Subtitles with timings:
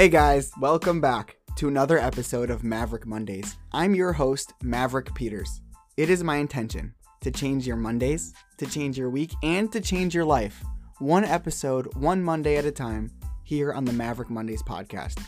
[0.00, 3.58] Hey guys, welcome back to another episode of Maverick Mondays.
[3.70, 5.60] I'm your host, Maverick Peters.
[5.98, 10.14] It is my intention to change your Mondays, to change your week, and to change
[10.14, 10.64] your life.
[11.00, 13.10] One episode, one Monday at a time,
[13.44, 15.22] here on the Maverick Mondays podcast.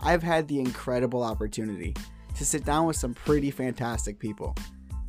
[0.00, 1.94] I've had the incredible opportunity
[2.34, 4.56] to sit down with some pretty fantastic people.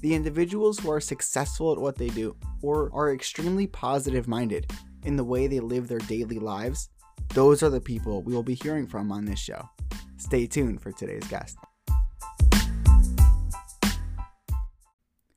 [0.02, 4.72] The individuals who are successful at what they do or are extremely positive minded
[5.04, 6.90] in the way they live their daily lives
[7.34, 9.70] those are the people we will be hearing from on this show.
[10.18, 11.58] Stay tuned for today's guest.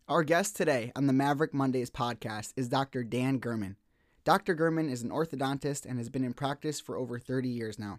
[0.09, 3.03] Our guest today on the Maverick Mondays podcast is Dr.
[3.03, 3.77] Dan Gurman.
[4.25, 4.55] Dr.
[4.55, 7.99] Gurman is an orthodontist and has been in practice for over 30 years now.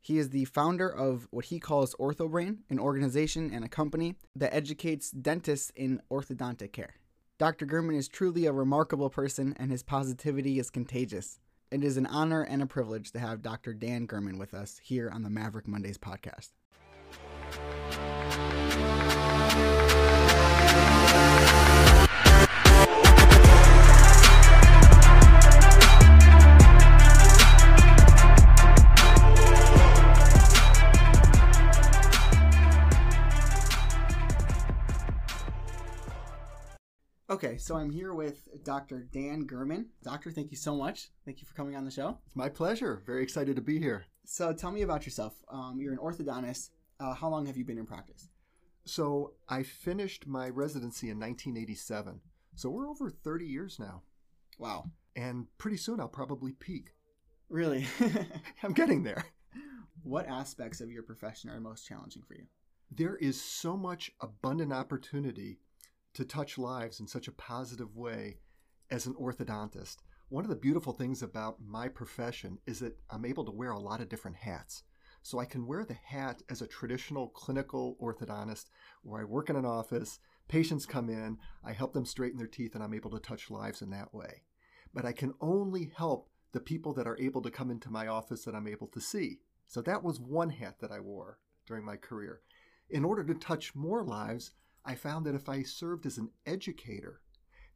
[0.00, 4.54] He is the founder of what he calls OrthoBrain, an organization and a company that
[4.54, 6.94] educates dentists in orthodontic care.
[7.38, 7.66] Dr.
[7.66, 11.38] Gurman is truly a remarkable person and his positivity is contagious.
[11.70, 13.74] It is an honor and a privilege to have Dr.
[13.74, 16.48] Dan Gurman with us here on the Maverick Mondays podcast.
[37.42, 39.08] Okay, so I'm here with Dr.
[39.10, 39.86] Dan Gurman.
[40.02, 41.08] Doctor, thank you so much.
[41.24, 42.18] Thank you for coming on the show.
[42.26, 43.02] It's my pleasure.
[43.06, 44.04] Very excited to be here.
[44.26, 45.32] So tell me about yourself.
[45.50, 46.68] Um, you're an orthodontist.
[47.00, 48.28] Uh, how long have you been in practice?
[48.84, 52.20] So I finished my residency in 1987.
[52.56, 54.02] So we're over 30 years now.
[54.58, 54.90] Wow.
[55.16, 56.90] And pretty soon I'll probably peak.
[57.48, 57.86] Really?
[58.62, 59.24] I'm getting there.
[60.02, 62.44] What aspects of your profession are most challenging for you?
[62.90, 65.60] There is so much abundant opportunity
[66.14, 68.38] to touch lives in such a positive way
[68.90, 69.96] as an orthodontist.
[70.28, 73.78] One of the beautiful things about my profession is that I'm able to wear a
[73.78, 74.82] lot of different hats.
[75.22, 78.66] So I can wear the hat as a traditional clinical orthodontist
[79.02, 82.74] where I work in an office, patients come in, I help them straighten their teeth,
[82.74, 84.42] and I'm able to touch lives in that way.
[84.94, 88.44] But I can only help the people that are able to come into my office
[88.44, 89.40] that I'm able to see.
[89.66, 92.40] So that was one hat that I wore during my career.
[92.88, 94.52] In order to touch more lives,
[94.84, 97.20] I found that if I served as an educator,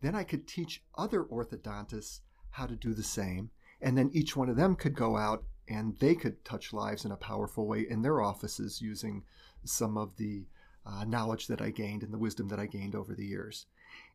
[0.00, 2.20] then I could teach other orthodontists
[2.50, 3.50] how to do the same.
[3.80, 7.12] And then each one of them could go out and they could touch lives in
[7.12, 9.24] a powerful way in their offices using
[9.64, 10.44] some of the
[10.86, 13.66] uh, knowledge that I gained and the wisdom that I gained over the years.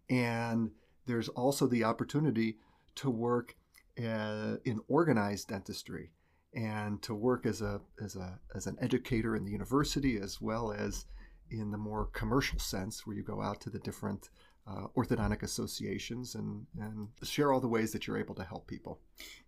[0.10, 0.72] And
[1.06, 2.58] there's also the opportunity
[2.96, 3.56] to work
[3.98, 6.12] uh, in organized dentistry
[6.54, 10.72] and to work as a as a as an educator in the university as well
[10.72, 11.06] as
[11.52, 14.30] in the more commercial sense, where you go out to the different
[14.68, 19.00] uh, orthodontic associations and, and share all the ways that you're able to help people.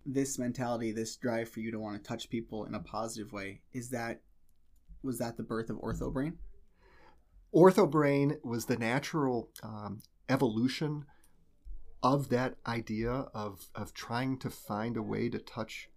[0.06, 3.62] This mentality, this drive for you to want to touch people in a positive way,
[3.74, 4.22] is that
[5.04, 6.34] was that the birth of OrthoBrain?
[7.54, 11.06] OrthoBrain was the natural um, evolution
[12.04, 15.90] of that idea of, of trying to find a way to touch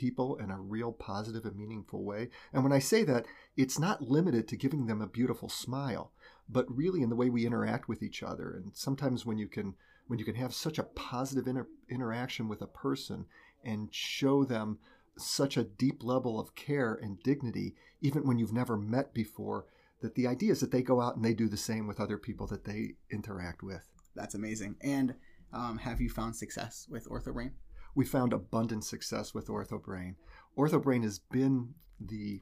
[0.00, 2.30] people in a real positive and meaningful way.
[2.54, 6.12] And when I say that, it's not limited to giving them a beautiful smile,
[6.48, 8.54] but really in the way we interact with each other.
[8.56, 9.74] And sometimes when you can
[10.06, 13.26] when you can have such a positive inter- interaction with a person
[13.62, 14.78] and show them
[15.16, 19.66] such a deep level of care and dignity, even when you've never met before,
[20.00, 22.18] that the idea is that they go out and they do the same with other
[22.18, 23.86] people that they interact with.
[24.16, 24.76] That's amazing.
[24.80, 25.14] And
[25.52, 27.52] um, have you found success with OrthoBrain?
[27.94, 30.14] We found abundant success with OrthoBrain.
[30.56, 32.40] OrthoBrain has been the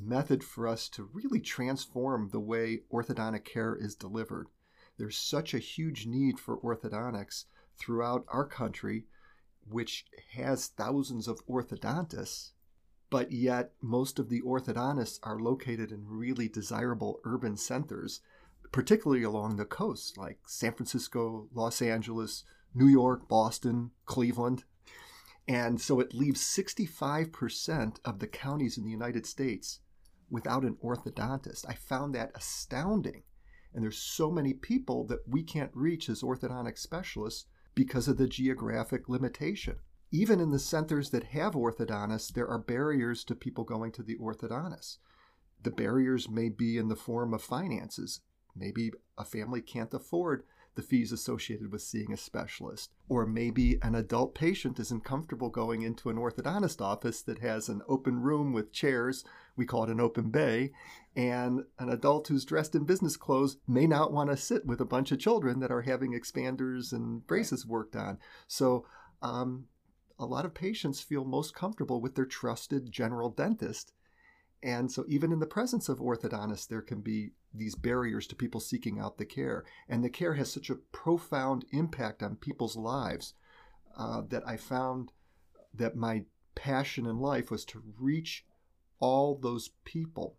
[0.00, 4.48] method for us to really transform the way orthodontic care is delivered.
[4.98, 7.44] There's such a huge need for orthodontics
[7.78, 9.06] throughout our country,
[9.68, 12.52] which has thousands of orthodontists,
[13.08, 18.20] but yet most of the orthodontists are located in really desirable urban centers,
[18.72, 22.44] particularly along the coast, like San Francisco, Los Angeles,
[22.74, 24.64] New York, Boston, Cleveland.
[25.50, 29.80] And so it leaves 65% of the counties in the United States
[30.30, 31.64] without an orthodontist.
[31.68, 33.24] I found that astounding.
[33.74, 38.28] And there's so many people that we can't reach as orthodontic specialists because of the
[38.28, 39.74] geographic limitation.
[40.12, 44.18] Even in the centers that have orthodontists, there are barriers to people going to the
[44.18, 44.98] orthodontist.
[45.60, 48.20] The barriers may be in the form of finances.
[48.54, 50.44] Maybe a family can't afford
[50.80, 52.90] the fees associated with seeing a specialist.
[53.08, 57.82] Or maybe an adult patient isn't comfortable going into an orthodontist office that has an
[57.86, 59.22] open room with chairs,
[59.56, 60.72] we call it an open bay,
[61.14, 64.86] and an adult who's dressed in business clothes may not want to sit with a
[64.86, 68.18] bunch of children that are having expanders and braces worked on.
[68.46, 68.86] So,
[69.20, 69.66] um,
[70.18, 73.92] a lot of patients feel most comfortable with their trusted general dentist.
[74.62, 78.60] And so, even in the presence of orthodontists, there can be these barriers to people
[78.60, 79.64] seeking out the care.
[79.88, 83.34] And the care has such a profound impact on people's lives
[83.96, 85.12] uh, that I found
[85.74, 86.24] that my
[86.54, 88.44] passion in life was to reach
[88.98, 90.36] all those people.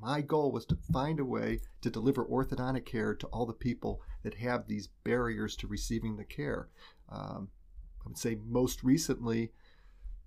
[0.00, 4.00] My goal was to find a way to deliver orthodontic care to all the people
[4.22, 6.68] that have these barriers to receiving the care.
[7.10, 7.48] Um,
[8.00, 9.52] I would say most recently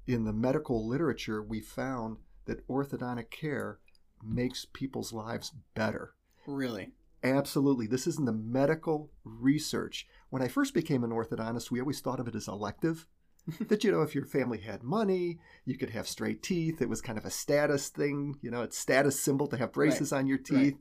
[0.06, 2.18] in the medical literature, we found
[2.48, 3.80] that orthodontic care
[4.24, 6.14] makes people's lives better.
[6.46, 6.92] Really?
[7.24, 7.88] Absolutely.
[7.88, 10.08] This is in the medical research.
[10.30, 13.06] When I first became an orthodontist, we always thought of it as elective.
[13.68, 16.82] that, you know, if your family had money, you could have straight teeth.
[16.82, 20.12] It was kind of a status thing, you know, it's status symbol to have braces
[20.12, 20.20] right.
[20.20, 20.76] on your teeth.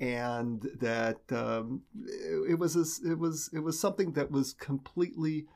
[0.00, 0.08] Right.
[0.08, 5.46] And that um, it, it, was a, it was it was something that was completely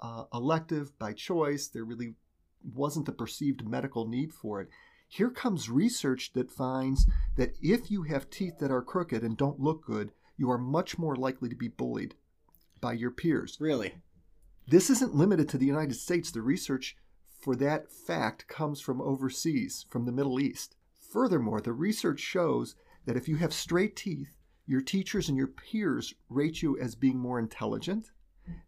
[0.00, 1.68] uh, elective by choice.
[1.68, 2.14] There really
[2.74, 4.68] wasn't a perceived medical need for it.
[5.08, 7.06] Here comes research that finds
[7.36, 10.98] that if you have teeth that are crooked and don't look good, you are much
[10.98, 12.14] more likely to be bullied
[12.80, 13.56] by your peers.
[13.60, 13.94] Really?
[14.68, 16.30] This isn't limited to the United States.
[16.30, 16.96] The research
[17.40, 20.76] for that fact comes from overseas, from the Middle East.
[21.12, 22.74] Furthermore, the research shows
[23.06, 24.36] that if you have straight teeth,
[24.66, 28.10] your teachers and your peers rate you as being more intelligent.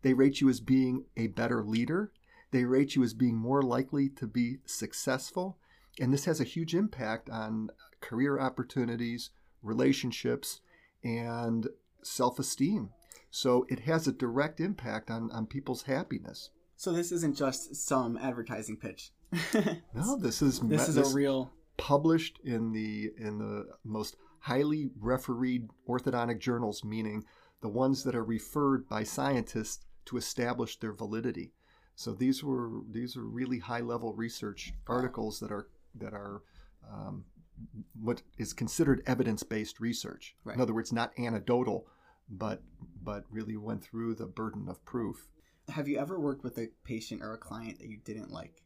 [0.03, 2.13] They rate you as being a better leader.
[2.53, 5.59] They rate you as being more likely to be successful.
[6.01, 9.31] And this has a huge impact on career opportunities,
[9.63, 10.61] relationships,
[11.03, 11.69] and
[12.03, 12.91] self esteem.
[13.31, 16.51] So it has a direct impact on, on people's happiness.
[16.77, 19.11] So this isn't just some advertising pitch.
[19.95, 24.91] no, this is this is this a real published in the in the most highly
[24.99, 27.25] refereed orthodontic journals, meaning
[27.61, 31.53] the ones that are referred by scientists to establish their validity.
[31.95, 35.69] So these were these are really high level research articles that are
[36.01, 36.43] that are
[36.91, 37.25] um,
[38.01, 40.37] what is considered evidence based research.
[40.45, 40.57] Right.
[40.57, 41.87] In other words, not anecdotal,
[42.29, 42.63] but
[43.03, 45.29] but really went through the burden of proof.
[45.69, 48.63] Have you ever worked with a patient or a client that you didn't like?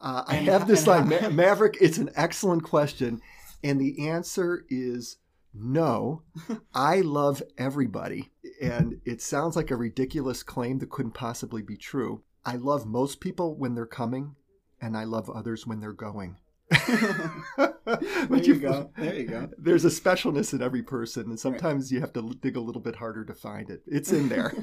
[0.00, 1.76] Uh, I have this line, Ma- Maverick.
[1.80, 3.20] It's an excellent question,
[3.62, 5.16] and the answer is
[5.54, 6.22] no.
[6.74, 8.30] I love everybody,
[8.60, 12.22] and it sounds like a ridiculous claim that couldn't possibly be true.
[12.44, 14.34] I love most people when they're coming,
[14.80, 16.36] and I love others when they're going.
[17.56, 18.90] there you go.
[18.96, 19.50] There you go.
[19.58, 21.92] There's a specialness in every person, and sometimes right.
[21.92, 23.82] you have to dig a little bit harder to find it.
[23.86, 24.54] It's in there.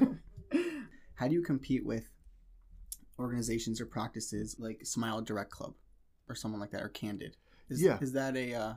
[1.14, 2.08] How do you compete with
[3.18, 5.74] organizations or practices like Smile Direct Club
[6.28, 7.36] or someone like that, or Candid?
[7.68, 7.98] Is, yeah.
[8.00, 8.74] Is that a uh,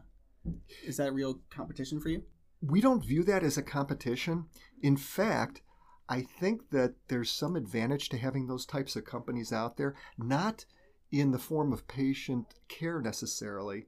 [0.84, 2.24] is that a real competition for you?
[2.62, 4.46] We don't view that as a competition.
[4.82, 5.62] In fact,
[6.10, 10.66] I think that there's some advantage to having those types of companies out there, not
[11.14, 13.86] in the form of patient care necessarily,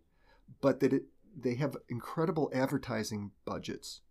[0.62, 1.06] but that it,
[1.36, 4.01] they have incredible advertising budgets.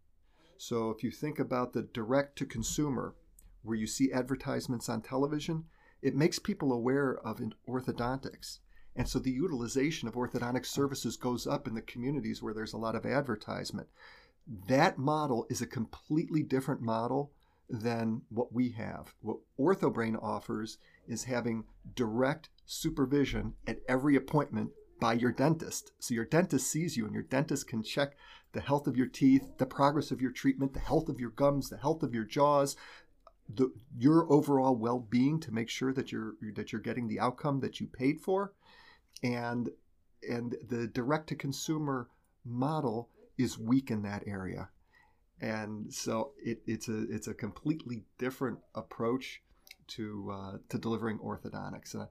[0.58, 3.14] So if you think about the direct to consumer,
[3.62, 5.64] where you see advertisements on television,
[6.02, 8.58] it makes people aware of orthodontics.
[8.96, 12.78] And so the utilization of orthodontic services goes up in the communities where there's a
[12.78, 13.86] lot of advertisement.
[14.66, 17.32] That model is a completely different model
[17.70, 19.14] than what we have.
[19.20, 21.64] What OrthoBrain offers is having
[21.94, 25.92] direct supervision at every appointment by your dentist.
[25.98, 28.16] So your dentist sees you and your dentist can check
[28.52, 31.68] the health of your teeth, the progress of your treatment, the health of your gums,
[31.68, 32.76] the health of your jaws,
[33.52, 37.80] the, your overall well-being to make sure that you're that you're getting the outcome that
[37.80, 38.52] you paid for.
[39.22, 39.70] And
[40.28, 42.08] and the direct to consumer
[42.44, 44.70] model is weak in that area
[45.40, 49.42] and so it, it's a it's a completely different approach
[49.88, 51.94] to uh, to delivering orthodontics.
[51.94, 52.06] Uh,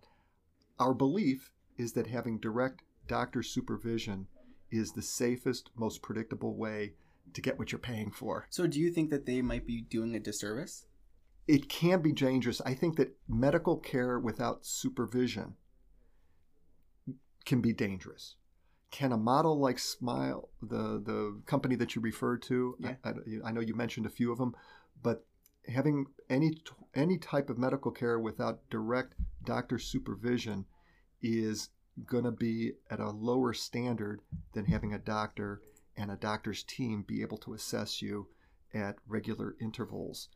[0.80, 4.27] our belief is that having direct doctor supervision
[4.72, 6.94] is the safest, most predictable way
[7.34, 8.48] to get what you're paying for.
[8.50, 10.86] So, do you think that they might be doing a disservice?
[11.48, 12.62] It can be dangerous.
[12.65, 15.56] I think that medical care without supervision
[17.46, 18.36] can be dangerous
[18.94, 22.94] can a model like Smile, the the company that you referred to, yeah.
[23.03, 23.13] I,
[23.44, 24.56] I, know you mentioned a few of them,
[25.01, 25.25] but
[25.67, 26.58] having any
[26.93, 29.15] any type of medical care without direct
[29.46, 30.65] doctor supervision
[31.22, 31.70] is
[32.05, 34.22] going to be at a lower standard
[34.53, 35.62] than having a doctor
[35.96, 38.27] and a doctor's team be able to assess you
[38.74, 40.29] at regular intervals.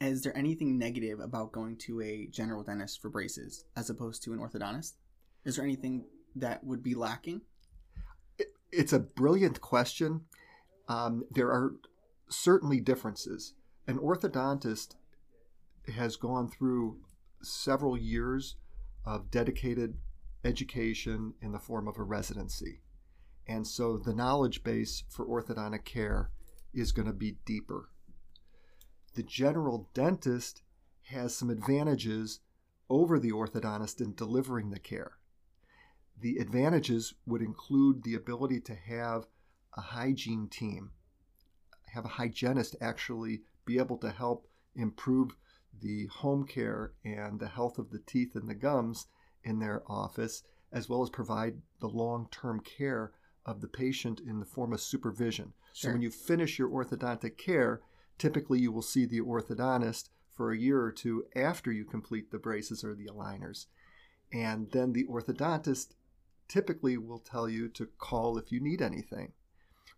[0.00, 4.32] Is there anything negative about going to a general dentist for braces as opposed to
[4.32, 4.92] an orthodontist?
[5.44, 6.04] Is there anything
[6.36, 7.42] that would be lacking?
[8.76, 10.22] it's a brilliant question.
[10.88, 11.74] Um, there are
[12.28, 13.54] certainly differences.
[13.86, 14.94] An orthodontist
[15.94, 16.98] has gone through
[17.42, 18.56] several years
[19.04, 19.98] of dedicated
[20.42, 22.80] education in the form of a residency.
[23.46, 26.30] And so the knowledge base for orthodontic care
[26.72, 27.90] is going to be deeper.
[29.14, 30.62] The general dentist
[31.08, 32.40] has some advantages
[32.88, 35.18] over the orthodontist in delivering the care.
[36.20, 39.26] The advantages would include the ability to have
[39.76, 40.92] a hygiene team,
[41.92, 45.36] have a hygienist actually be able to help improve
[45.80, 49.06] the home care and the health of the teeth and the gums
[49.42, 50.42] in their office,
[50.72, 53.12] as well as provide the long term care
[53.46, 55.52] of the patient in the form of supervision.
[55.72, 55.90] Sure.
[55.90, 57.82] So when you finish your orthodontic care,
[58.18, 62.38] typically you will see the orthodontist for a year or two after you complete the
[62.38, 63.66] braces or the aligners.
[64.32, 65.94] And then the orthodontist
[66.48, 69.32] typically will tell you to call if you need anything.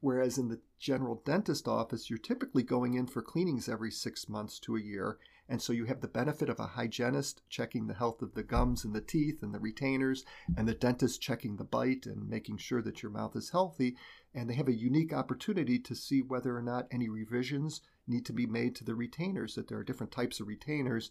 [0.00, 4.58] Whereas in the general dentist office, you're typically going in for cleanings every six months
[4.60, 5.18] to a year.
[5.48, 8.84] And so you have the benefit of a hygienist checking the health of the gums
[8.84, 10.24] and the teeth and the retainers,
[10.56, 13.96] and the dentist checking the bite and making sure that your mouth is healthy.
[14.34, 18.32] And they have a unique opportunity to see whether or not any revisions need to
[18.32, 21.10] be made to the retainers, that there are different types of retainers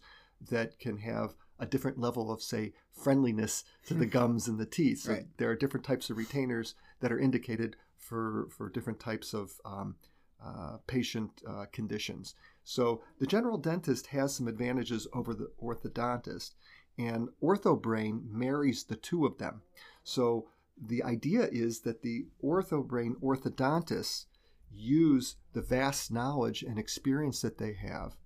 [0.50, 5.00] that can have a different level of, say, friendliness to the gums and the teeth.
[5.00, 5.26] So right.
[5.38, 9.96] there are different types of retainers that are indicated for, for different types of um,
[10.44, 12.34] uh, patient uh, conditions.
[12.64, 16.54] So the general dentist has some advantages over the orthodontist,
[16.98, 19.62] and OrthoBrain marries the two of them.
[20.04, 20.48] So
[20.80, 24.26] the idea is that the OrthoBrain orthodontists
[24.70, 28.16] use the vast knowledge and experience that they have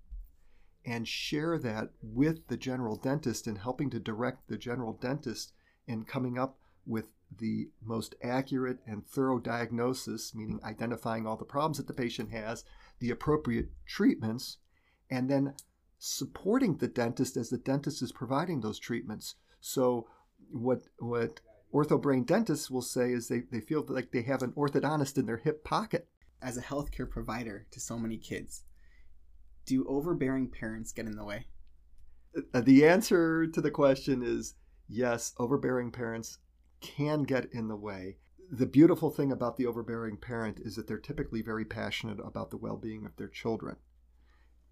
[0.85, 5.53] and share that with the general dentist and helping to direct the general dentist
[5.87, 7.05] in coming up with
[7.37, 12.63] the most accurate and thorough diagnosis, meaning identifying all the problems that the patient has,
[12.99, 14.57] the appropriate treatments,
[15.09, 15.53] and then
[15.97, 19.35] supporting the dentist as the dentist is providing those treatments.
[19.59, 20.07] So,
[20.51, 21.39] what what
[21.73, 25.37] orthobrain dentists will say is they, they feel like they have an orthodontist in their
[25.37, 26.07] hip pocket.
[26.43, 28.63] As a healthcare provider to so many kids,
[29.67, 31.45] do overbearing parents get in the way?
[32.51, 34.55] Uh, the answer to the question is
[34.87, 36.39] yes, overbearing parents
[36.81, 38.17] can get in the way.
[38.51, 42.57] The beautiful thing about the overbearing parent is that they're typically very passionate about the
[42.57, 43.77] well being of their children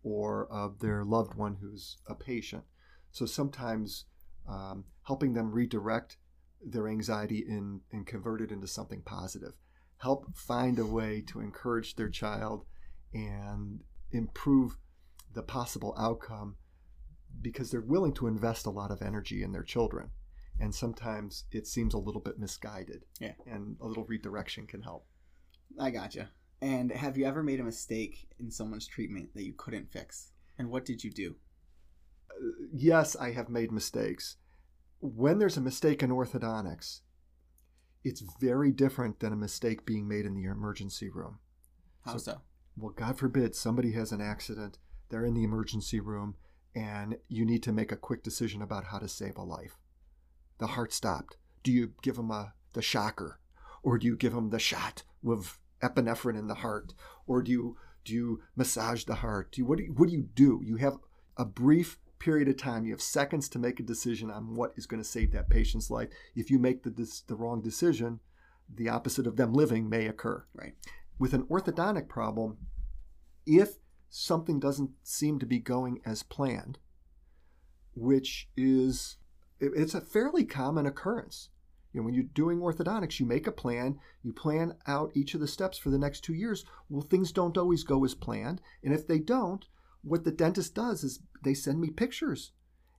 [0.03, 2.63] or of their loved one who's a patient.
[3.11, 4.05] So sometimes
[4.47, 6.17] um, helping them redirect
[6.61, 9.53] their anxiety in, and convert it into something positive.
[9.97, 12.65] Help find a way to encourage their child
[13.13, 14.77] and improve
[15.33, 16.55] the possible outcome
[17.41, 20.09] because they're willing to invest a lot of energy in their children
[20.59, 23.05] and sometimes it seems a little bit misguided.
[23.19, 23.33] Yeah.
[23.45, 25.05] And a little redirection can help.
[25.79, 26.29] I gotcha.
[26.61, 30.31] And have you ever made a mistake in someone's treatment that you couldn't fix?
[30.57, 31.35] And what did you do?
[32.29, 34.35] Uh, yes, I have made mistakes.
[34.99, 36.99] When there's a mistake in orthodontics,
[38.03, 41.39] it's very different than a mistake being made in the emergency room.
[42.01, 42.17] How so?
[42.17, 42.41] so?
[42.77, 44.77] Well, God forbid somebody has an accident,
[45.09, 46.35] they're in the emergency room,
[46.75, 49.78] and you need to make a quick decision about how to save a life
[50.59, 51.37] the heart stopped?
[51.63, 53.39] Do you give them a, the shocker?
[53.83, 56.93] Or do you give them the shot with epinephrine in the heart?
[57.25, 59.51] Or do you, do you massage the heart?
[59.51, 60.61] Do you, what, do you, what do you do?
[60.63, 60.97] You have
[61.37, 62.85] a brief period of time.
[62.85, 65.89] You have seconds to make a decision on what is going to save that patient's
[65.89, 66.09] life.
[66.35, 68.19] If you make the, this, the wrong decision,
[68.73, 70.45] the opposite of them living may occur.
[70.53, 70.75] Right.
[71.17, 72.57] With an orthodontic problem,
[73.45, 73.75] if
[74.09, 76.79] something doesn't seem to be going as planned,
[77.95, 79.17] which is
[79.59, 81.49] it's a fairly common occurrence.
[81.91, 85.39] You know, when you're doing orthodontics, you make a plan, you plan out each of
[85.39, 86.63] the steps for the next two years.
[86.87, 88.61] Well, things don't always go as planned.
[88.83, 89.65] And if they don't,
[90.03, 92.51] what the dentist does is they send me pictures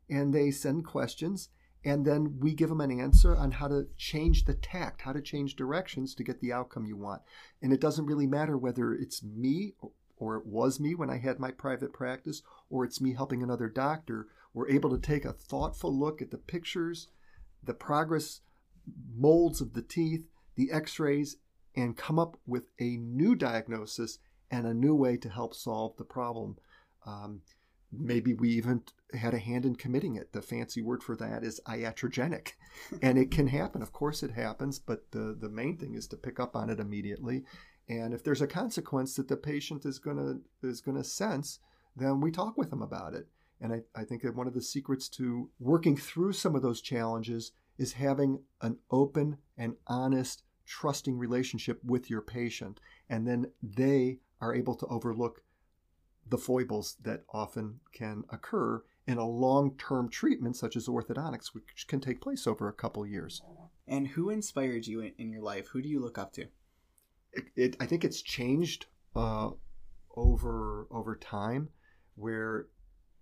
[0.08, 1.50] and they send questions,
[1.84, 5.22] and then we give them an answer on how to change the tact, how to
[5.22, 7.22] change directions to get the outcome you want.
[7.62, 9.74] And it doesn't really matter whether it's me
[10.16, 13.68] or it was me when I had my private practice, or it's me helping another
[13.68, 17.08] doctor we're able to take a thoughtful look at the pictures,
[17.62, 18.40] the progress
[19.14, 20.26] molds of the teeth,
[20.56, 21.36] the x rays,
[21.76, 24.18] and come up with a new diagnosis
[24.50, 26.56] and a new way to help solve the problem.
[27.06, 27.42] Um,
[27.92, 28.82] maybe we even
[29.14, 30.32] had a hand in committing it.
[30.32, 32.52] The fancy word for that is iatrogenic.
[33.02, 33.82] and it can happen.
[33.82, 36.80] Of course, it happens, but the, the main thing is to pick up on it
[36.80, 37.44] immediately.
[37.88, 41.58] And if there's a consequence that the patient is gonna is gonna sense,
[41.96, 43.26] then we talk with them about it.
[43.60, 46.80] And I, I think that one of the secrets to working through some of those
[46.80, 52.80] challenges is having an open and honest, trusting relationship with your patient.
[53.08, 55.42] And then they are able to overlook
[56.28, 61.86] the foibles that often can occur in a long term treatment, such as orthodontics, which
[61.88, 63.42] can take place over a couple years.
[63.88, 65.68] And who inspired you in, in your life?
[65.68, 66.46] Who do you look up to?
[67.32, 68.86] It, it I think it's changed
[69.16, 69.50] uh,
[70.14, 71.70] over over time,
[72.14, 72.66] where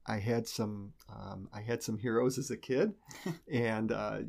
[0.08, 2.94] I had some um, I had some heroes as a kid,
[3.52, 4.20] and uh,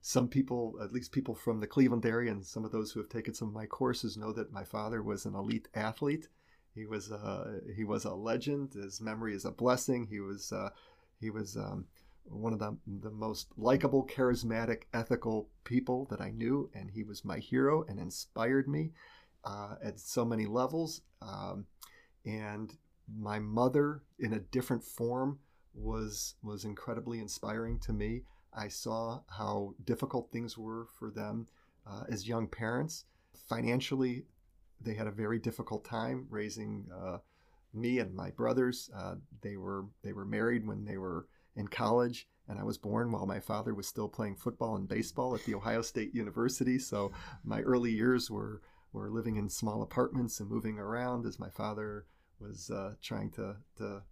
[0.00, 3.08] some people, at least people from the Cleveland area, and some of those who have
[3.08, 6.28] taken some of my courses know that my father was an elite athlete.
[6.74, 8.74] He was a he was a legend.
[8.74, 10.06] His memory is a blessing.
[10.08, 10.70] He was uh,
[11.20, 11.86] he was um,
[12.24, 17.24] one of the the most likable, charismatic, ethical people that I knew, and he was
[17.24, 18.92] my hero and inspired me
[19.44, 21.00] uh, at so many levels.
[21.20, 21.66] Um,
[22.24, 22.76] and
[23.08, 25.38] my mother, in a different form,
[25.74, 28.22] was was incredibly inspiring to me.
[28.52, 31.46] I saw how difficult things were for them
[31.86, 33.04] uh, as young parents.
[33.48, 34.24] Financially,
[34.80, 37.18] they had a very difficult time raising uh,
[37.74, 38.90] me and my brothers.
[38.96, 43.12] Uh, they were they were married when they were in college, and I was born
[43.12, 46.78] while my father was still playing football and baseball at the Ohio State University.
[46.78, 47.12] So
[47.44, 52.06] my early years were were living in small apartments and moving around as my father
[52.40, 54.02] was uh, trying to, to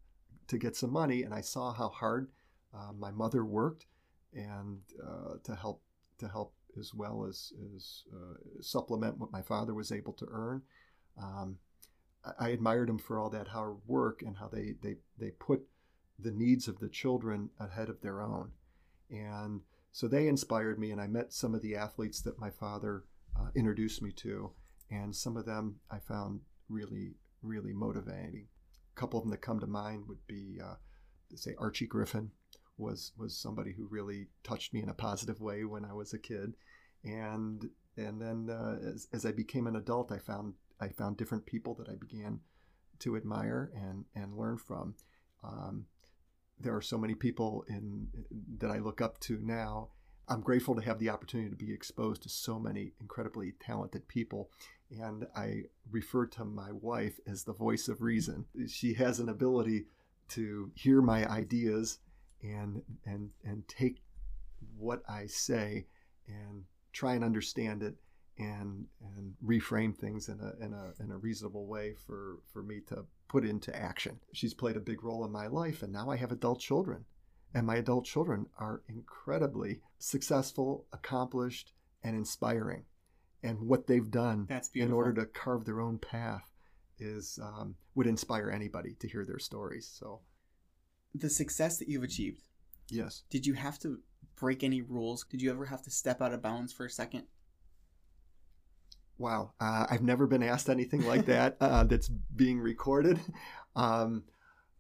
[0.47, 2.29] to get some money, and I saw how hard
[2.75, 3.87] uh, my mother worked,
[4.33, 5.83] and uh, to help
[6.19, 10.63] to help as well as as uh, supplement what my father was able to earn.
[11.21, 11.59] Um,
[12.25, 15.63] I, I admired him for all that hard work and how they they they put
[16.19, 18.51] the needs of the children ahead of their own,
[19.11, 19.61] and
[19.93, 20.91] so they inspired me.
[20.91, 23.05] And I met some of the athletes that my father
[23.39, 24.51] uh, introduced me to,
[24.91, 28.47] and some of them I found really really motivating.
[28.97, 30.75] A couple of them that come to mind would be, uh,
[31.35, 32.31] say, Archie Griffin
[32.77, 36.19] was was somebody who really touched me in a positive way when I was a
[36.19, 36.55] kid,
[37.05, 41.47] and and then uh, as, as I became an adult, I found I found different
[41.47, 42.41] people that I began
[43.01, 44.95] to admire and and learn from.
[45.43, 45.87] Um,
[46.59, 48.09] there are so many people in
[48.59, 49.91] that I look up to now.
[50.27, 54.51] I'm grateful to have the opportunity to be exposed to so many incredibly talented people
[54.91, 58.47] and I refer to my wife as the voice of reason.
[58.69, 59.87] She has an ability
[60.31, 61.99] to hear my ideas
[62.43, 64.03] and and and take
[64.77, 65.87] what I say
[66.27, 67.97] and try and understand it
[68.39, 72.81] and and reframe things in a in a in a reasonable way for for me
[72.89, 74.21] to put into action.
[74.33, 77.05] She's played a big role in my life and now I have adult children.
[77.57, 82.85] And my adult children are incredibly successful, accomplished, and inspiring
[83.45, 86.51] and what they've done in order to carve their own path
[86.99, 89.87] is um, would inspire anybody to hear their stories.
[89.87, 90.21] So,
[91.15, 92.43] the success that you've achieved.
[92.89, 93.23] Yes.
[93.31, 93.99] Did you have to
[94.37, 95.25] break any rules?
[95.25, 97.25] Did you ever have to step out of bounds for a second?
[99.17, 103.21] Wow, uh, I've never been asked anything like that uh, that's being recorded.
[103.77, 104.25] Um,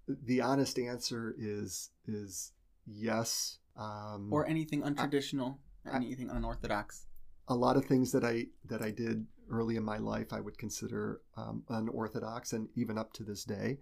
[0.08, 2.52] the honest answer is is
[2.86, 3.58] yes.
[3.76, 7.06] Um, or anything untraditional, I, anything unorthodox
[7.48, 10.58] a lot of things that I that I did early in my life I would
[10.58, 13.78] consider um, unorthodox, and even up to this day,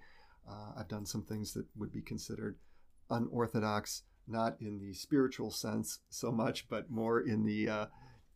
[0.48, 2.56] uh, I've done some things that would be considered
[3.10, 7.86] unorthodox, not in the spiritual sense so much, but more in the uh,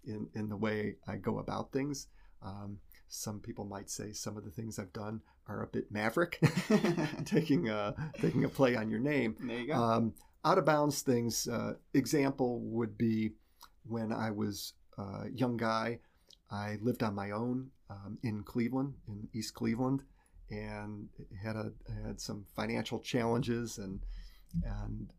[0.04, 2.08] in in the way I go about things.
[2.42, 6.38] Um, some people might say some of the things I've done are a bit maverick,
[7.24, 9.36] taking a taking a play on your name.
[9.40, 9.74] There you go.
[9.74, 11.48] Um, out of bounds things.
[11.48, 13.32] Uh, example would be
[13.84, 16.00] when I was uh, young guy.
[16.50, 20.02] I lived on my own um, in Cleveland, in East Cleveland,
[20.50, 21.08] and
[21.42, 21.72] had a
[22.04, 24.00] had some financial challenges and
[24.64, 25.12] and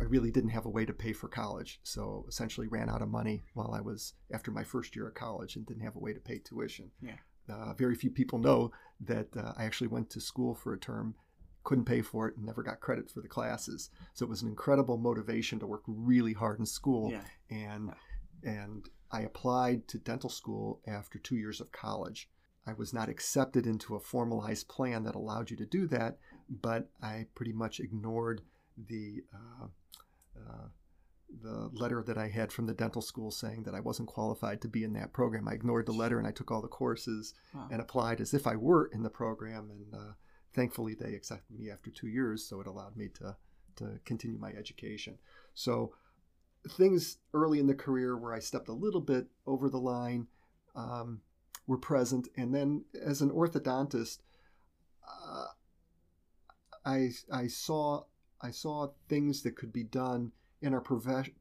[0.00, 1.80] I really didn't have a way to pay for college.
[1.82, 5.56] So essentially ran out of money while I was after my first year of college
[5.56, 6.90] and didn't have a way to pay tuition.
[7.02, 7.16] Yeah.
[7.52, 11.14] Uh, very few people know that uh, I actually went to school for a term,
[11.62, 13.90] couldn't pay for it, and never got credit for the classes.
[14.14, 17.10] So it was an incredible motivation to work really hard in school.
[17.10, 17.20] Yeah.
[17.50, 17.94] And yeah
[18.44, 22.28] and I applied to dental school after two years of college.
[22.66, 26.88] I was not accepted into a formalized plan that allowed you to do that, but
[27.02, 28.42] I pretty much ignored
[28.76, 29.66] the uh,
[30.36, 30.68] uh,
[31.42, 34.68] the letter that I had from the dental school saying that I wasn't qualified to
[34.68, 35.48] be in that program.
[35.48, 37.68] I ignored the letter and I took all the courses wow.
[37.70, 39.70] and applied as if I were in the program.
[39.70, 40.12] And uh,
[40.54, 43.36] thankfully, they accepted me after two years, so it allowed me to
[43.76, 45.18] to continue my education.
[45.54, 45.94] So
[46.70, 50.26] things early in the career where I stepped a little bit over the line
[50.74, 51.20] um,
[51.66, 52.28] were present.
[52.36, 54.18] And then as an orthodontist,
[55.06, 55.46] uh,
[56.84, 58.04] I, I saw
[58.40, 60.82] I saw things that could be done in our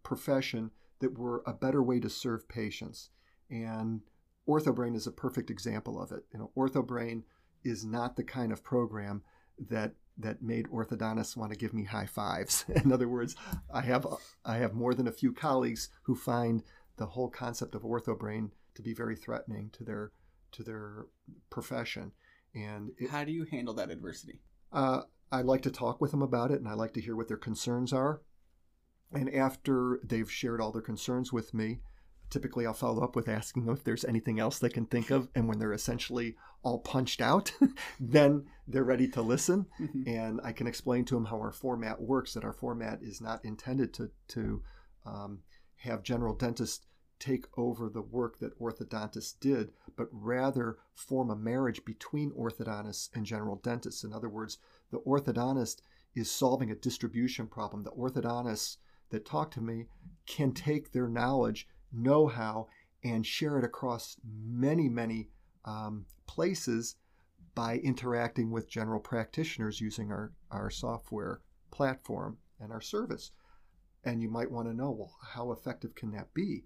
[0.03, 3.09] profession that were a better way to serve patients.
[3.49, 4.01] And
[4.47, 6.23] OrthoBrain is a perfect example of it.
[6.31, 7.23] You know, OrthoBrain
[7.63, 9.21] is not the kind of program
[9.69, 12.65] that that made orthodontists want to give me high fives.
[12.83, 13.35] In other words,
[13.73, 14.05] I have
[14.45, 16.63] I have more than a few colleagues who find
[16.97, 20.11] the whole concept of orthobrain to be very threatening to their
[20.51, 21.07] to their
[21.49, 22.11] profession.
[22.55, 24.41] And it, how do you handle that adversity?
[24.71, 27.27] Uh, I like to talk with them about it, and I like to hear what
[27.27, 28.21] their concerns are.
[29.11, 31.79] And after they've shared all their concerns with me,
[32.33, 35.29] typically I'll follow up with asking them if there's anything else they can think of.
[35.35, 37.53] And when they're essentially all punched out,
[37.99, 39.67] then they're ready to listen.
[39.79, 40.09] Mm-hmm.
[40.09, 43.45] And I can explain to them how our format works, that our format is not
[43.45, 44.63] intended to, to
[45.05, 45.39] um,
[45.77, 46.87] have general dentists
[47.19, 53.27] take over the work that orthodontists did, but rather form a marriage between orthodontists and
[53.27, 54.03] general dentists.
[54.03, 54.57] In other words,
[54.91, 55.81] the orthodontist
[56.15, 57.83] is solving a distribution problem.
[57.83, 58.77] The orthodontists
[59.11, 59.85] that talk to me
[60.25, 62.67] can take their knowledge know how
[63.03, 65.29] and share it across many, many
[65.65, 66.95] um, places
[67.55, 73.31] by interacting with general practitioners using our, our software platform and our service.
[74.03, 76.63] And you might want to know, well, how effective can that be?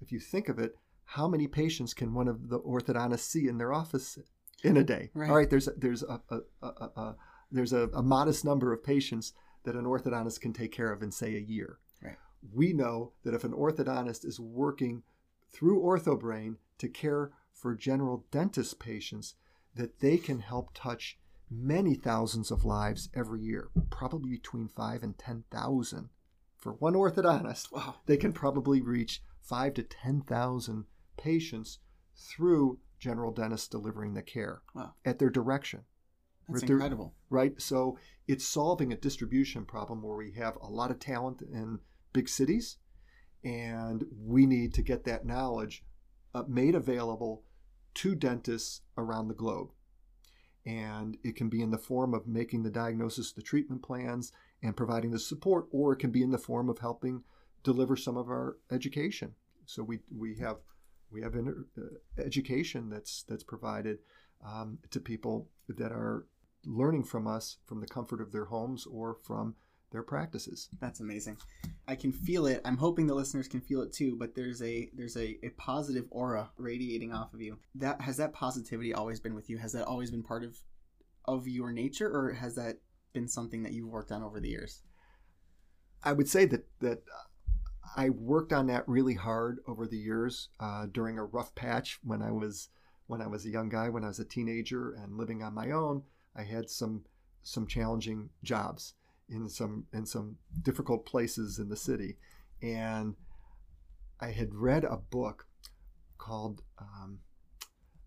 [0.00, 3.58] If you think of it, how many patients can one of the orthodontists see in
[3.58, 4.18] their office
[4.62, 5.10] in a day?
[5.14, 5.30] Right.
[5.30, 7.16] All right, there's a, there's a, a, a
[7.50, 9.32] there's a, a modest number of patients
[9.64, 11.78] that an orthodontist can take care of in say a year
[12.52, 15.02] we know that if an orthodontist is working
[15.50, 19.34] through OrthoBrain to care for general dentist patients,
[19.74, 21.18] that they can help touch
[21.50, 26.08] many thousands of lives every year, probably between five and 10,000.
[26.56, 27.96] For one orthodontist, wow.
[28.06, 30.84] they can probably reach five to 10,000
[31.16, 31.78] patients
[32.16, 34.92] through general dentists delivering the care wow.
[35.04, 35.84] at their direction.
[36.48, 37.14] That's incredible.
[37.30, 37.60] Right?
[37.60, 41.78] So it's solving a distribution problem where we have a lot of talent and
[42.12, 42.78] big cities,
[43.44, 45.84] and we need to get that knowledge
[46.34, 47.44] uh, made available
[47.94, 49.70] to dentists around the globe.
[50.66, 54.76] And it can be in the form of making the diagnosis, the treatment plans, and
[54.76, 57.22] providing the support, or it can be in the form of helping
[57.62, 59.34] deliver some of our education.
[59.66, 60.56] So we, we have
[61.10, 63.98] we have inter, uh, education that's that's provided
[64.46, 66.26] um, to people that are
[66.66, 69.54] learning from us from the comfort of their homes or from
[69.90, 70.68] their practices.
[70.80, 71.38] That's amazing.
[71.86, 72.60] I can feel it.
[72.64, 76.04] I'm hoping the listeners can feel it too, but there's a there's a, a positive
[76.10, 77.58] aura radiating off of you.
[77.74, 79.58] That has that positivity always been with you?
[79.58, 80.58] Has that always been part of
[81.24, 82.78] of your nature or has that
[83.12, 84.82] been something that you've worked on over the years?
[86.02, 87.02] I would say that that
[87.96, 92.22] I worked on that really hard over the years uh, during a rough patch when
[92.22, 92.68] I was
[93.06, 95.70] when I was a young guy, when I was a teenager and living on my
[95.70, 96.02] own.
[96.36, 97.04] I had some
[97.42, 98.94] some challenging jobs
[99.28, 102.16] in some in some difficult places in the city,
[102.62, 103.14] and
[104.20, 105.46] I had read a book
[106.16, 107.20] called um,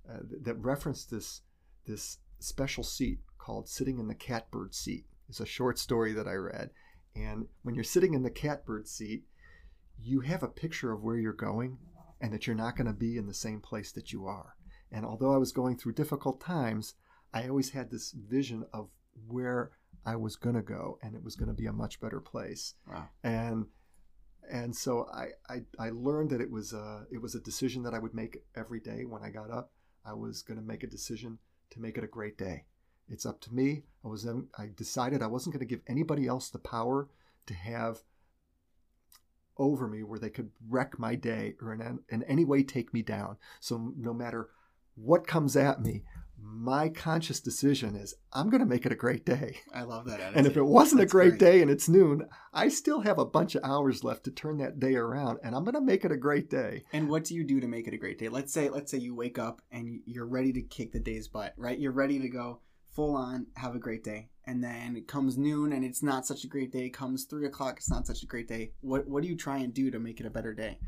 [0.10, 1.42] uh, that referenced this
[1.86, 6.34] this special seat called "Sitting in the Catbird Seat." It's a short story that I
[6.34, 6.72] read,
[7.16, 9.24] and when you're sitting in the catbird seat,
[9.98, 11.78] you have a picture of where you're going,
[12.20, 14.56] and that you're not going to be in the same place that you are.
[14.92, 16.96] And although I was going through difficult times,
[17.34, 18.90] I always had this vision of
[19.28, 19.72] where
[20.06, 22.74] I was going to go, and it was going to be a much better place.
[22.88, 23.10] Wow.
[23.24, 23.66] And
[24.52, 27.94] and so I, I, I learned that it was a it was a decision that
[27.94, 29.72] I would make every day when I got up.
[30.06, 31.38] I was going to make a decision
[31.70, 32.66] to make it a great day.
[33.08, 33.84] It's up to me.
[34.04, 37.10] I was I decided I wasn't going to give anybody else the power
[37.46, 38.02] to have
[39.58, 43.02] over me where they could wreck my day or in, in any way take me
[43.02, 43.38] down.
[43.60, 44.50] So no matter
[44.96, 46.04] what comes at me,
[46.44, 49.60] my conscious decision is I'm going to make it a great day.
[49.74, 50.38] I love that attitude.
[50.38, 53.20] And if it wasn't That's a great, great, day and it's noon, I still have
[53.20, 56.06] a bunch of hours left to turn that day around and I'm going to make
[56.06, 56.84] it a great day.
[56.94, 58.30] And what do you do to make it a great day?
[58.30, 61.54] Let's say let's say you wake up and you're ready to kick the day's butt,
[61.58, 61.80] right?
[61.80, 64.30] You're ready to go full on, have a great day.
[64.46, 66.86] And then it comes noon and it's not such a great day.
[66.86, 68.74] It comes three o'clock, it's not such a great day.
[68.82, 70.80] What what do you try and do to make it a better day?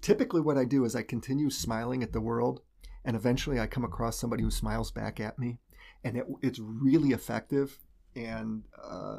[0.00, 2.60] Typically what I do is I continue smiling at the world
[3.04, 5.58] and eventually I come across somebody who smiles back at me,
[6.04, 7.78] and it, it's really effective.
[8.16, 9.18] And uh,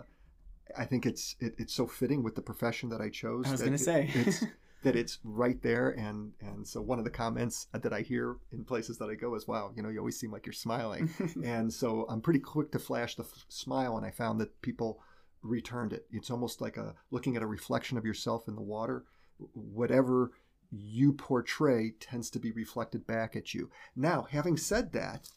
[0.78, 3.48] I think it's it, it's so fitting with the profession that I chose.
[3.48, 4.44] I was going to say it's,
[4.84, 8.64] that it's right there, and and so one of the comments that I hear in
[8.64, 11.10] places that I go is, "Wow, you know, you always seem like you're smiling,"
[11.44, 15.02] and so I'm pretty quick to flash the f- smile, and I found that people
[15.42, 16.06] returned it.
[16.12, 19.06] It's almost like a looking at a reflection of yourself in the water.
[19.54, 20.32] Whatever
[20.72, 23.70] you portray tends to be reflected back at you.
[23.96, 25.30] Now, having said that,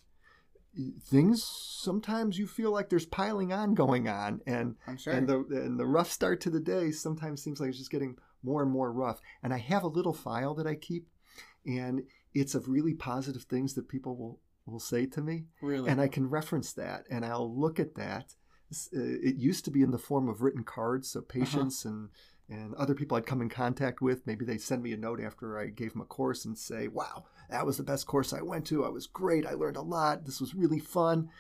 [1.03, 5.13] things sometimes you feel like there's piling on going on and sure.
[5.13, 8.17] and the and the rough start to the day sometimes seems like it's just getting
[8.43, 11.09] more and more rough and i have a little file that i keep
[11.67, 16.01] and it's of really positive things that people will will say to me really and
[16.01, 18.35] i can reference that and i'll look at that
[18.97, 21.95] uh, it used to be in the form of written cards so patients uh-huh.
[21.95, 22.09] and
[22.53, 24.27] and other people I'd come in contact with.
[24.27, 27.25] Maybe they send me a note after I gave them a course and say, "Wow,
[27.51, 28.85] that was the best course I went to.
[28.85, 29.47] I was great.
[29.47, 30.25] I learned a lot.
[30.25, 31.31] This was really fun."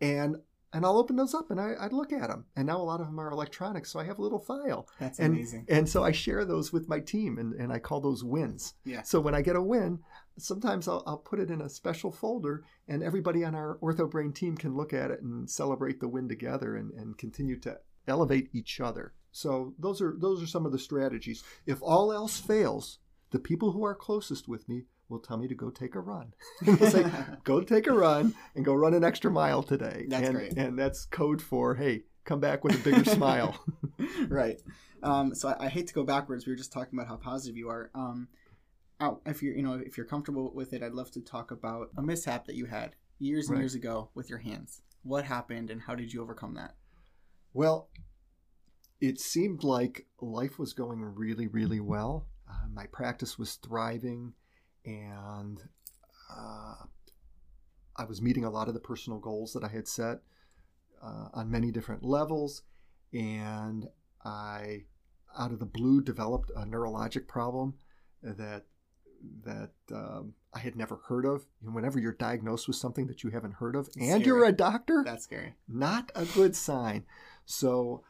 [0.00, 0.36] And
[0.72, 2.46] and I'll open those up and I, I'd look at them.
[2.56, 4.88] And now a lot of them are electronic, so I have a little file.
[4.98, 5.66] That's and, amazing.
[5.68, 8.74] And so I share those with my team, and, and I call those wins.
[8.84, 9.02] Yeah.
[9.02, 10.00] So when I get a win,
[10.38, 14.56] sometimes I'll, I'll put it in a special folder, and everybody on our OrthoBrain team
[14.56, 18.80] can look at it and celebrate the win together, and, and continue to elevate each
[18.80, 19.12] other.
[19.32, 21.42] So those are those are some of the strategies.
[21.66, 22.98] If all else fails,
[23.30, 26.34] the people who are closest with me will tell me to go take a run.
[26.62, 27.10] they'll say,
[27.44, 30.52] "Go take a run and go run an extra mile today." That's and, great.
[30.56, 33.58] And that's code for hey, come back with a bigger smile.
[34.28, 34.60] right.
[35.02, 36.46] Um, so I, I hate to go backwards.
[36.46, 37.90] We were just talking about how positive you are.
[37.94, 38.28] Um,
[39.26, 42.02] if you're you know if you're comfortable with it, I'd love to talk about a
[42.02, 43.62] mishap that you had years and Right.
[43.62, 44.82] years ago with your hands.
[45.02, 46.74] What happened and how did you overcome that?
[47.54, 47.88] Well,
[49.02, 52.28] it seemed like life was going really, really well.
[52.48, 54.32] Uh, my practice was thriving,
[54.84, 55.58] and
[56.30, 56.74] uh,
[57.96, 60.20] I was meeting a lot of the personal goals that I had set
[61.02, 62.62] uh, on many different levels.
[63.12, 63.88] And
[64.24, 64.84] I,
[65.36, 67.74] out of the blue, developed a neurologic problem
[68.22, 68.66] that
[69.44, 71.44] that um, I had never heard of.
[71.64, 75.02] And whenever you're diagnosed with something that you haven't heard of, and you're a doctor,
[75.04, 75.54] That's scary.
[75.68, 77.04] not a good sign.
[77.44, 78.04] So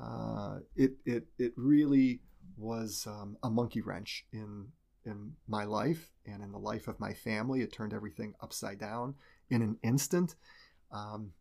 [0.00, 2.20] uh, it it it really
[2.56, 4.68] was um, a monkey wrench in
[5.04, 7.60] in my life and in the life of my family.
[7.60, 9.14] It turned everything upside down
[9.50, 10.34] in an instant.
[10.90, 11.32] Um,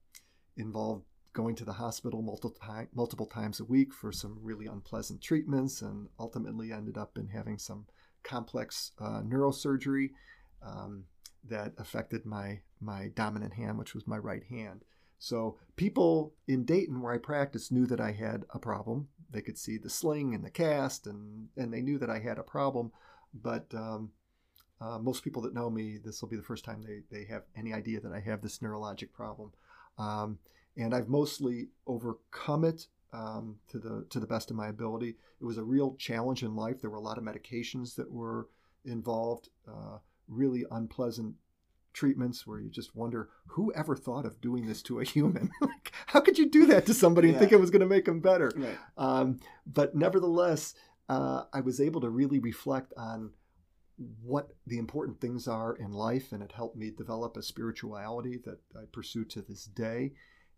[0.58, 5.22] involved going to the hospital multiple ti- multiple times a week for some really unpleasant
[5.22, 7.86] treatments, and ultimately ended up in having some
[8.24, 10.12] complex uh, neurosurgery
[10.62, 11.06] um,
[11.50, 14.84] that affected my my dominant hand, which was my right hand.
[15.24, 19.08] So people in Dayton, where I practiced, knew that I had a problem.
[19.32, 22.38] They could see the sling and the cast, and and they knew that I had
[22.38, 22.92] a problem.
[23.34, 24.12] But um,
[24.82, 27.44] uh, most people that know me, this will be the first time they, they have
[27.56, 29.54] any idea that I have this neurologic problem.
[29.98, 30.40] Um,
[30.76, 35.16] and I've mostly overcome it um, to the to the best of my ability.
[35.40, 36.82] It was a real challenge in life.
[36.82, 38.50] There were a lot of medications that were
[38.84, 41.36] involved, uh, really unpleasant
[41.94, 45.52] treatments where you just wonder who ever thought of doing this to a human.
[45.62, 48.06] like, how could you do that to somebody and think it was going to make
[48.06, 48.52] them better?
[48.56, 48.78] Right.
[48.98, 50.74] Um, but nevertheless,
[51.10, 53.32] uh, I was able to really reflect on
[54.22, 58.60] what the important things are in life, and it helped me develop a spirituality that
[58.76, 60.14] I pursue to this day.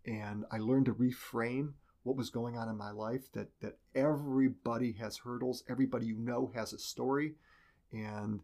[0.05, 3.31] And I learned to reframe what was going on in my life.
[3.33, 7.33] That that everybody has hurdles, everybody you know has a story,
[7.91, 8.41] and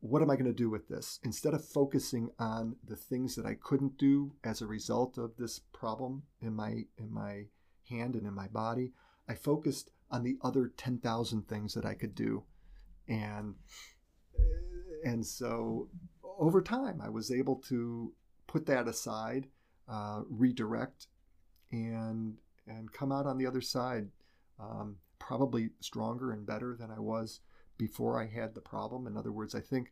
[0.00, 1.20] what am I going to do with this?
[1.24, 5.58] Instead of focusing on the things that I couldn't do as a result of this
[5.72, 7.44] problem in my in my
[7.88, 8.92] hand and in my body,
[9.28, 12.44] I focused on the other 10,000 things that I could do.
[13.08, 13.54] And
[15.04, 15.88] and so
[16.38, 18.12] over time I was able to
[18.46, 19.48] put that aside,
[19.86, 21.08] uh, redirect
[21.72, 24.08] and and come out on the other side
[24.58, 27.40] um, probably stronger and better than I was
[27.80, 29.06] before I had the problem.
[29.06, 29.90] In other words, I think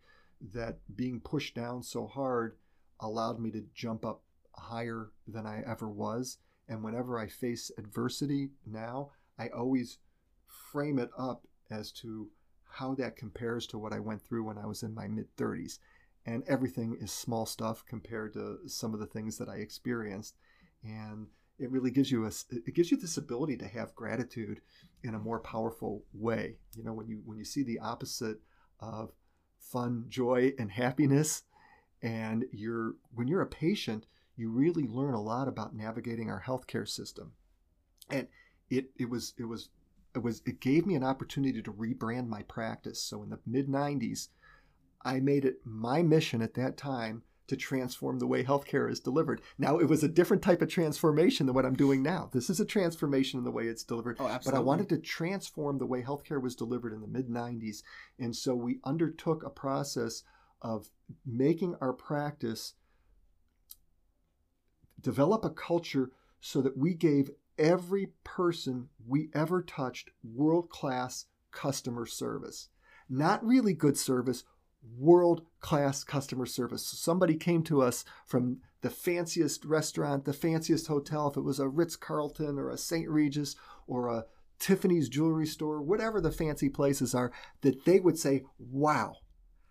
[0.52, 2.58] that being pushed down so hard
[3.00, 4.20] allowed me to jump up
[4.52, 6.36] higher than I ever was.
[6.68, 9.96] And whenever I face adversity now, I always
[10.70, 12.28] frame it up as to
[12.72, 15.78] how that compares to what I went through when I was in my mid 30s.
[16.26, 20.36] And everything is small stuff compared to some of the things that I experienced.
[20.84, 24.60] And it really gives you a it gives you this ability to have gratitude
[25.02, 26.56] in a more powerful way.
[26.76, 28.38] You know, when you when you see the opposite
[28.80, 29.10] of
[29.58, 31.42] fun, joy, and happiness,
[32.02, 36.88] and you're when you're a patient, you really learn a lot about navigating our healthcare
[36.88, 37.32] system.
[38.10, 38.28] And
[38.70, 39.70] it it was it was
[40.14, 43.02] it was it gave me an opportunity to rebrand my practice.
[43.02, 44.28] So in the mid 90s,
[45.02, 49.40] I made it my mission at that time to transform the way healthcare is delivered.
[49.58, 52.30] Now, it was a different type of transformation than what I'm doing now.
[52.32, 54.18] This is a transformation in the way it's delivered.
[54.20, 54.52] Oh, absolutely.
[54.52, 57.82] But I wanted to transform the way healthcare was delivered in the mid 90s.
[58.18, 60.22] And so we undertook a process
[60.60, 60.90] of
[61.26, 62.74] making our practice
[65.00, 72.06] develop a culture so that we gave every person we ever touched world class customer
[72.06, 72.68] service.
[73.08, 74.44] Not really good service,
[74.96, 76.86] world class customer service.
[76.86, 81.58] So somebody came to us from the fanciest restaurant, the fanciest hotel, if it was
[81.58, 83.08] a Ritz Carlton or a St.
[83.08, 84.24] Regis or a
[84.58, 89.16] Tiffany's jewelry store, whatever the fancy places are, that they would say, Wow,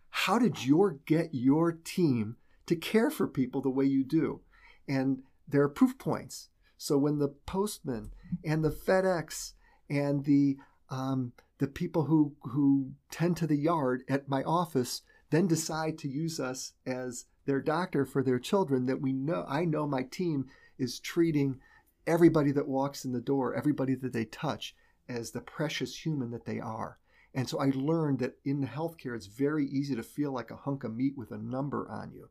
[0.09, 4.41] how did you get your team to care for people the way you do?
[4.87, 6.49] And there are proof points.
[6.77, 8.11] So when the postman
[8.43, 9.53] and the FedEx
[9.89, 10.57] and the
[10.89, 16.07] um, the people who who tend to the yard at my office then decide to
[16.07, 20.45] use us as their doctor for their children that we know I know my team
[20.77, 21.59] is treating
[22.05, 24.75] everybody that walks in the door, everybody that they touch
[25.09, 26.99] as the precious human that they are.
[27.33, 30.83] And so I learned that in healthcare it's very easy to feel like a hunk
[30.83, 32.29] of meat with a number on you.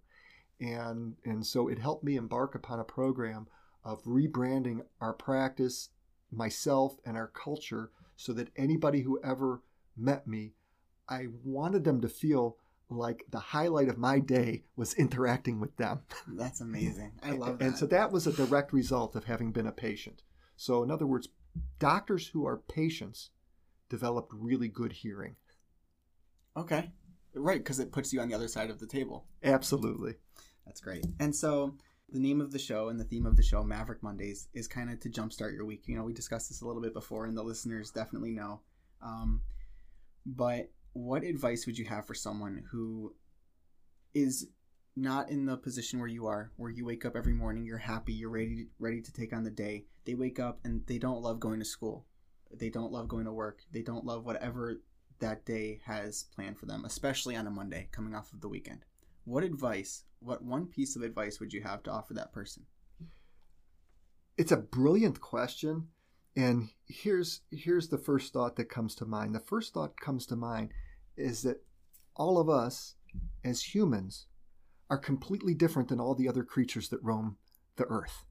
[0.61, 3.47] And and so it helped me embark upon a program
[3.85, 5.91] of rebranding our practice,
[6.33, 9.62] myself and our culture so that anybody who ever
[9.96, 10.55] met me,
[11.09, 12.57] I wanted them to feel
[12.88, 16.00] like the highlight of my day was interacting with them.
[16.29, 17.12] That's amazing.
[17.22, 17.64] I love that.
[17.64, 20.22] And so that was a direct result of having been a patient.
[20.57, 21.29] So, in other words,
[21.79, 23.31] doctors who are patients
[23.88, 25.37] developed really good hearing.
[26.57, 26.90] Okay.
[27.35, 29.26] Right, because it puts you on the other side of the table.
[29.42, 30.14] Absolutely.
[30.64, 31.05] That's great.
[31.20, 31.74] And so,
[32.11, 34.90] the name of the show and the theme of the show, Maverick Mondays, is kind
[34.90, 35.85] of to jumpstart your week.
[35.87, 38.61] You know, we discussed this a little bit before, and the listeners definitely know.
[39.03, 39.42] Um,
[40.25, 43.14] but what advice would you have for someone who
[44.14, 44.49] is
[44.97, 48.14] not in the position where you are, where you wake up every morning, you're happy,
[48.14, 49.85] you're ready ready to take on the day.
[50.07, 52.07] They wake up and they don't love going to school.
[52.51, 53.61] They don't love going to work.
[53.73, 54.81] They don't love whatever
[55.19, 58.85] that day has planned for them, especially on a Monday coming off of the weekend.
[59.25, 62.65] What advice, what one piece of advice would you have to offer that person?
[64.37, 65.89] It's a brilliant question.
[66.37, 69.35] And here's here's the first thought that comes to mind.
[69.35, 70.73] The first thought comes to mind
[71.17, 71.65] is that
[72.15, 72.97] all of us
[73.45, 74.27] as humans
[74.91, 77.39] are completely different than all the other creatures that roam
[77.77, 78.25] the earth.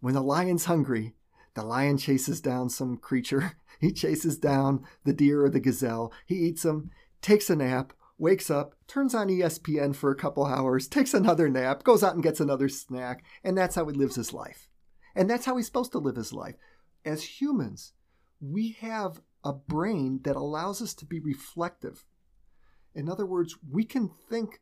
[0.00, 1.14] When the lion's hungry,
[1.54, 3.52] the lion chases down some creature.
[3.80, 6.12] He chases down the deer or the gazelle.
[6.26, 10.88] He eats them, takes a nap, wakes up, turns on ESPN for a couple hours,
[10.88, 14.32] takes another nap, goes out and gets another snack, and that's how he lives his
[14.32, 14.68] life.
[15.14, 16.56] And that's how he's supposed to live his life.
[17.04, 17.92] As humans,
[18.40, 22.04] we have a brain that allows us to be reflective.
[22.94, 24.60] In other words, we can think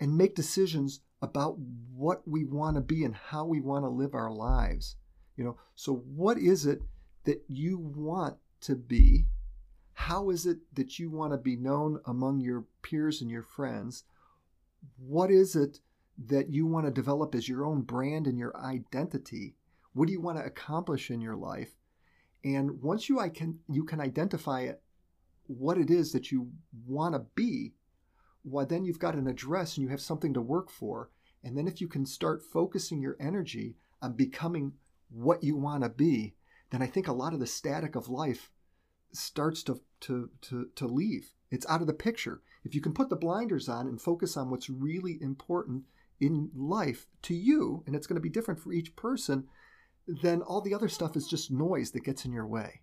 [0.00, 1.56] and make decisions about
[1.94, 4.96] what we want to be and how we want to live our lives.
[5.36, 6.80] You know, so what is it
[7.24, 9.26] that you want to be?
[9.98, 14.04] How is it that you want to be known among your peers and your friends?
[14.98, 15.80] What is it
[16.26, 19.56] that you want to develop as your own brand and your identity?
[19.94, 21.72] What do you want to accomplish in your life?
[22.44, 24.82] And once you I can you can identify it
[25.46, 26.50] what it is that you
[26.86, 27.72] want to be,
[28.42, 31.10] why then you've got an address and you have something to work for.
[31.42, 34.74] And then if you can start focusing your energy on becoming
[35.08, 36.34] what you want to be,
[36.70, 38.52] then I think a lot of the static of life
[39.16, 41.32] starts to, to, to, to leave.
[41.50, 42.42] It's out of the picture.
[42.64, 45.84] If you can put the blinders on and focus on what's really important
[46.20, 49.46] in life to you, and it's going to be different for each person,
[50.06, 52.80] then all the other stuff is just noise that gets in your way.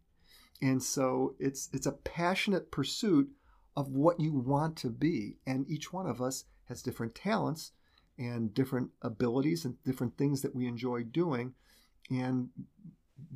[0.61, 3.29] And so it's it's a passionate pursuit
[3.75, 5.37] of what you want to be.
[5.45, 7.71] And each one of us has different talents
[8.17, 11.53] and different abilities and different things that we enjoy doing.
[12.09, 12.49] And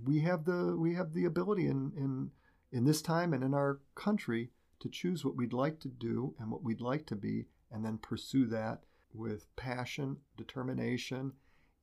[0.04, 2.32] we have the we have the ability in in
[2.72, 6.52] in this time and in our country to choose what we'd like to do and
[6.52, 8.82] what we'd like to be and then pursue that
[9.14, 11.34] with passion, determination,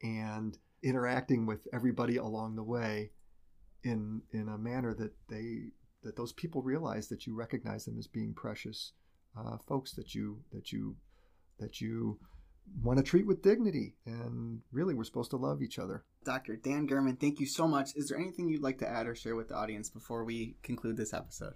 [0.02, 3.10] and interacting with everybody along the way
[3.82, 5.70] in in a manner that they
[6.02, 8.92] that those people realize that you recognize them as being precious
[9.38, 10.94] uh, folks that you that you
[11.58, 12.18] that you
[12.82, 16.86] want to treat with dignity and really we're supposed to love each other dr dan
[16.86, 19.48] gurman thank you so much is there anything you'd like to add or share with
[19.48, 21.54] the audience before we conclude this episode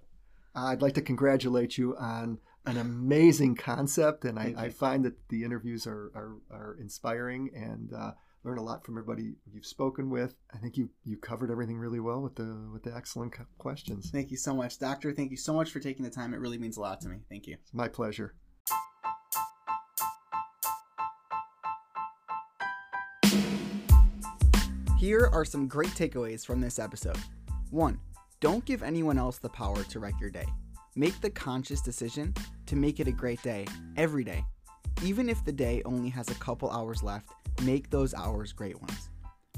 [0.55, 5.43] i'd like to congratulate you on an amazing concept and I, I, find that the
[5.43, 8.11] interviews are, are, are inspiring and uh,
[8.45, 10.35] learn a lot from everybody you've spoken with.
[10.53, 14.11] I think you you covered everything really well with the with the excellent questions.
[14.11, 15.13] Thank you so much, Doctor.
[15.13, 16.35] Thank you so much for taking the time.
[16.35, 17.19] It really means a lot to me.
[17.29, 17.57] Thank you.
[17.63, 18.35] It's my pleasure.
[24.99, 27.19] Here are some great takeaways from this episode.
[27.71, 27.99] 1.
[28.41, 30.47] Don't give anyone else the power to wreck your day.
[30.97, 32.35] Make the conscious decision
[32.67, 34.45] to make it a great day every day.
[35.03, 37.31] Even if the day only has a couple hours left
[37.63, 39.11] Make those hours great ones.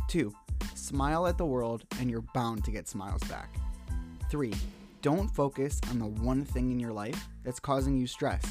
[0.08, 0.32] 2.
[0.74, 3.54] Smile at the world and you're bound to get smiles back.
[4.30, 4.52] 3.
[5.02, 8.42] Don't focus on the one thing in your life that's causing you stress.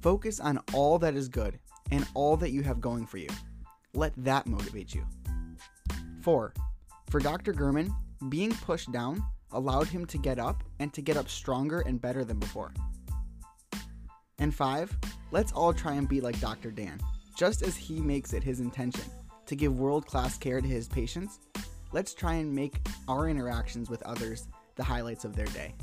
[0.00, 1.58] Focus on all that is good
[1.90, 3.28] and all that you have going for you.
[3.94, 5.04] Let that motivate you.
[6.24, 6.54] 4.
[7.10, 7.52] For Dr.
[7.52, 7.94] Gurman,
[8.30, 9.22] being pushed down
[9.52, 12.72] allowed him to get up and to get up stronger and better than before.
[14.38, 14.96] And 5.
[15.32, 16.70] Let's all try and be like Dr.
[16.70, 16.98] Dan.
[17.36, 19.04] Just as he makes it his intention
[19.44, 21.40] to give world class care to his patients,
[21.92, 25.74] let's try and make our interactions with others the highlights of their day.